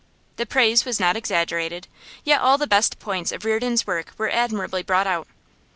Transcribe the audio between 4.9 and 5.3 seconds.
out.